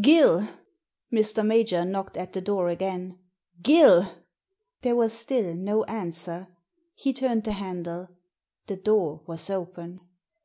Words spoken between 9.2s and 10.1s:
was open.